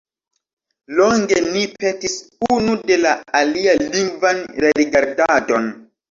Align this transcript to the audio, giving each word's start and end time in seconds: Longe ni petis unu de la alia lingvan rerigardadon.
Longe 0.99 1.35
ni 1.49 1.65
petis 1.83 2.15
unu 2.55 2.73
de 2.91 2.97
la 3.01 3.11
alia 3.41 3.75
lingvan 3.83 4.41
rerigardadon. 4.65 5.69